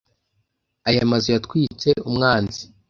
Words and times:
Aya 0.89 1.03
mazu 1.11 1.27
yatwitse 1.35 1.89
umwanzi. 2.07 2.61